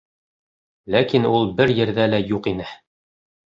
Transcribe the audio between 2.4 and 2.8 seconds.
ине.